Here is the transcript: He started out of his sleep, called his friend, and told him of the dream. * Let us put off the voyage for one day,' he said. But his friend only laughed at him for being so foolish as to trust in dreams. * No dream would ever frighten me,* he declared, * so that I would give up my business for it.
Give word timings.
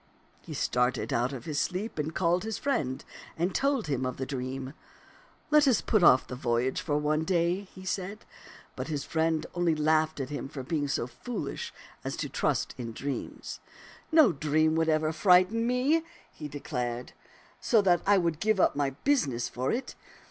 He 0.41 0.55
started 0.55 1.13
out 1.13 1.31
of 1.31 1.45
his 1.45 1.61
sleep, 1.61 1.99
called 2.15 2.43
his 2.43 2.57
friend, 2.57 3.05
and 3.37 3.53
told 3.53 3.85
him 3.85 4.03
of 4.03 4.17
the 4.17 4.25
dream. 4.25 4.73
* 5.11 5.51
Let 5.51 5.67
us 5.67 5.79
put 5.81 6.01
off 6.01 6.25
the 6.25 6.33
voyage 6.35 6.81
for 6.81 6.97
one 6.97 7.23
day,' 7.23 7.65
he 7.71 7.85
said. 7.85 8.25
But 8.75 8.87
his 8.87 9.03
friend 9.03 9.45
only 9.53 9.75
laughed 9.75 10.19
at 10.19 10.31
him 10.31 10.49
for 10.49 10.63
being 10.63 10.87
so 10.87 11.05
foolish 11.05 11.71
as 12.03 12.17
to 12.17 12.29
trust 12.29 12.73
in 12.79 12.93
dreams. 12.93 13.59
* 13.85 14.11
No 14.11 14.31
dream 14.31 14.73
would 14.73 14.89
ever 14.89 15.13
frighten 15.13 15.67
me,* 15.67 16.01
he 16.31 16.47
declared, 16.47 17.13
* 17.39 17.59
so 17.61 17.79
that 17.83 18.01
I 18.07 18.17
would 18.17 18.39
give 18.39 18.59
up 18.59 18.75
my 18.75 18.89
business 19.03 19.49
for 19.49 19.71
it. 19.71 19.93